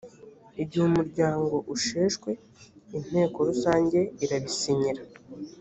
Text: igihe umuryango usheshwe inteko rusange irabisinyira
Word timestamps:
igihe 0.61 0.83
umuryango 0.91 1.55
usheshwe 1.75 2.29
inteko 2.97 3.37
rusange 3.49 3.99
irabisinyira 4.23 5.03